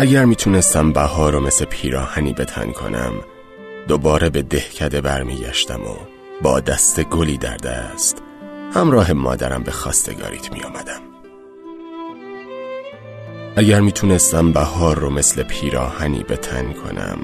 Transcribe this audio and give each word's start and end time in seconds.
اگر 0.00 0.24
می‌تونستم 0.24 0.92
بهار 0.92 1.32
رو 1.32 1.40
مثل 1.40 1.64
پیراهنی 1.64 2.32
بتن 2.32 2.72
کنم 2.72 3.12
دوباره 3.88 4.30
به 4.30 4.42
دهکده 4.42 5.00
برمیگشتم 5.00 5.80
و 5.80 5.96
با 6.42 6.60
دست 6.60 7.00
گلی 7.00 7.38
در 7.38 7.56
دست 7.56 8.22
همراه 8.74 9.12
مادرم 9.12 9.62
به 9.62 9.70
خواستگاریت 9.70 10.52
میآمدم. 10.52 11.00
اگر 13.56 13.80
می‌تونستم 13.80 14.52
بهار 14.52 14.98
رو 14.98 15.10
مثل 15.10 15.42
پیراهنی 15.42 16.22
بتن 16.22 16.72
کنم 16.72 17.18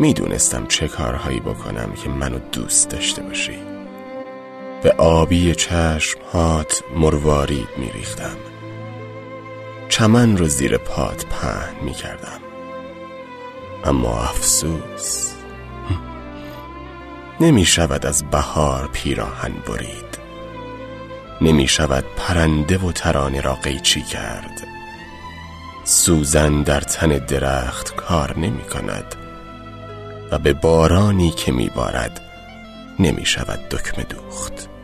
می‌دونستم 0.00 0.66
چه 0.66 0.88
کارهایی 0.88 1.40
بکنم 1.40 1.92
که 2.02 2.08
منو 2.08 2.38
دوست 2.52 2.90
داشته 2.90 3.22
باشی. 3.22 3.58
به 4.82 4.92
آبی 4.92 5.54
چشم 5.54 6.18
هات 6.32 6.82
مروارید 6.96 7.68
میریختم. 7.78 8.36
چمن 9.96 10.36
رو 10.36 10.48
زیر 10.48 10.78
پات 10.78 11.26
پهن 11.26 11.84
می‌کردم 11.84 12.40
اما 13.84 14.22
افسوس 14.22 15.32
نمی 17.40 17.64
شود 17.64 18.06
از 18.06 18.30
بهار 18.30 18.88
پیراهن 18.92 19.52
برید. 19.52 20.18
نمی 21.40 21.68
شود 21.68 22.04
پرنده 22.16 22.78
و 22.78 22.92
ترانه 22.92 23.40
را 23.40 23.54
قیچی 23.54 24.02
کرد. 24.02 24.66
سوزن 25.84 26.62
در 26.62 26.80
تن 26.80 27.08
درخت 27.08 27.96
کار 27.96 28.38
نمی 28.38 28.64
کند 28.64 29.14
و 30.30 30.38
به 30.38 30.52
بارانی 30.52 31.30
که 31.30 31.52
می 31.52 31.68
بارد 31.68 32.20
نمی 32.98 33.26
شود 33.26 33.68
دکمه 33.68 34.04
دوخت. 34.04 34.75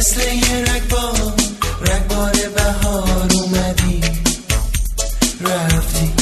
مثل 0.00 0.20
یه 0.20 0.64
رگبار 0.64 1.32
رگبار 1.80 2.32
بهار 2.56 3.28
اومدی 3.34 4.00
رفتی. 5.40 6.12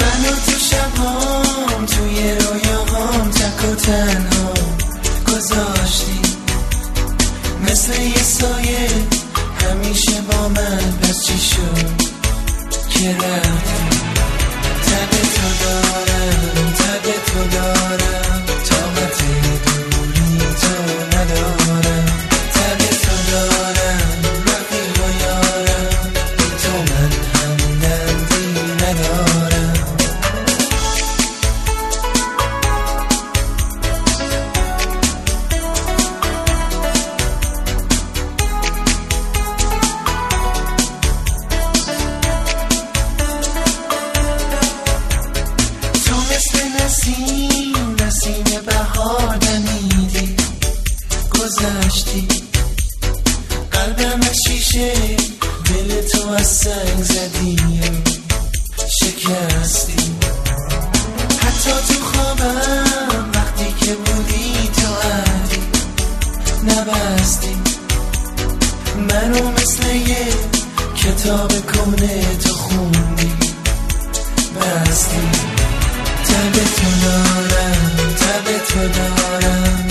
منو 0.00 0.36
تو 0.46 0.52
شبام 0.70 1.86
توی 1.86 2.32
رویاهام 2.32 3.30
تک 3.30 3.64
و 3.64 3.74
تنها 3.74 4.52
گذاشتی. 5.26 6.20
مثل 7.70 8.02
یه 8.02 8.22
سایه 8.22 8.88
همیشه 9.62 10.20
با 10.20 10.48
من 10.48 10.98
پس 11.02 11.26
چی 11.26 11.38
شد؟ 11.38 12.08
تب 14.88 15.10
تو 15.34 15.48
دارم 15.64 16.72
تب 16.78 17.04
تو 17.26 17.56
دارم. 17.56 18.27
نسیم 46.88 47.96
نسیم 48.00 48.44
بهار 48.66 49.36
دمیدی 49.36 50.36
گذشتی. 51.30 52.28
قلبم 53.70 54.20
شیشه 54.46 54.92
دل 55.64 56.08
تو 56.08 56.30
از 56.30 56.46
سنگ 56.46 57.02
زدی. 57.02 57.56
شکستی. 59.00 60.12
حتی 61.38 61.70
تو 61.88 62.04
خوابم 62.04 63.30
وقتی 63.34 63.74
که 63.80 63.94
بودی 63.94 64.70
تو 64.76 65.08
عدی 65.08 65.62
نبستی. 66.64 67.56
منو 68.96 69.50
مثل 69.50 69.86
یه 69.86 70.26
کتاب 70.96 71.52
کنه 71.66 72.36
تو 72.36 72.54
خوندی. 72.54 73.32
بستی. 74.56 75.57
تب 76.28 76.52
تو 76.52 76.88
دارم 77.02 78.14
تب 78.16 78.46
تو 78.68 78.80
دارم. 78.88 79.87